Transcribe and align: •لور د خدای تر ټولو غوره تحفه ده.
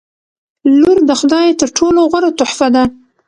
•لور 0.79 0.97
د 1.09 1.11
خدای 1.19 1.47
تر 1.59 1.69
ټولو 1.77 1.99
غوره 2.11 2.31
تحفه 2.39 2.67
ده. 2.75 2.83